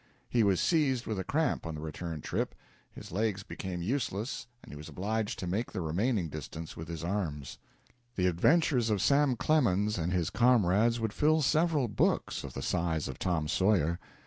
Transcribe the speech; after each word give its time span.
He 0.27 0.41
was 0.41 0.59
seized 0.59 1.05
with 1.05 1.19
a 1.19 1.23
cramp 1.23 1.63
on 1.67 1.75
the 1.75 1.81
return 1.81 2.21
trip. 2.21 2.55
His 2.91 3.11
legs 3.11 3.43
became 3.43 3.83
useless 3.83 4.47
and 4.63 4.71
he 4.71 4.75
was 4.75 4.89
obliged 4.89 5.37
to 5.37 5.45
make 5.45 5.71
the 5.73 5.81
remaining 5.81 6.27
distance 6.27 6.75
with 6.75 6.87
his 6.87 7.03
arms. 7.03 7.59
The 8.15 8.25
adventures 8.25 8.89
of 8.89 8.99
Sam 8.99 9.35
Clemens 9.35 9.99
and 9.99 10.11
his 10.11 10.31
comrades 10.31 10.99
would 10.99 11.13
fill 11.13 11.43
several 11.43 11.87
books 11.87 12.43
of 12.43 12.53
the 12.55 12.63
size 12.63 13.07
of 13.07 13.19
Tom 13.19 13.47
Sawyer. 13.47 13.99